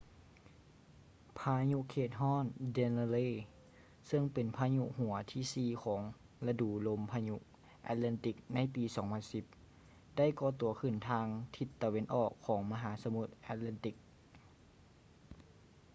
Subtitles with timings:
[1.39, 3.31] ພາຍຸເຂດຮ້ອນ danielle
[4.07, 6.01] ເຊິ່ງເປັນພາຍຸຫົວທີສີ່ຂອງ
[6.47, 7.35] ລະດູລົມພາຍຸ
[7.91, 8.83] atlantic ໃນປີ
[9.49, 11.25] 2010 ໄດ້ກໍ່ຕົວຂຶ້ນທາງ
[11.55, 13.95] ທິດຕາເວັນອອກຂອງມະຫາສະໝຸດ atlantic